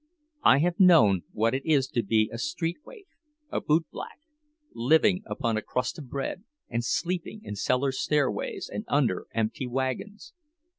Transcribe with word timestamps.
I 0.41 0.57
have 0.57 0.79
known 0.79 1.25
what 1.31 1.53
it 1.53 1.63
is 1.63 1.87
to 1.89 2.01
be 2.01 2.27
a 2.33 2.39
street 2.39 2.77
waif, 2.83 3.05
a 3.51 3.61
bootblack, 3.61 4.19
living 4.73 5.21
upon 5.27 5.57
a 5.57 5.61
crust 5.61 5.99
of 5.99 6.09
bread 6.09 6.43
and 6.69 6.83
sleeping 6.83 7.41
in 7.43 7.55
cellar 7.55 7.91
stairways 7.91 8.67
and 8.67 8.83
under 8.87 9.27
empty 9.31 9.67
wagons. 9.67 10.33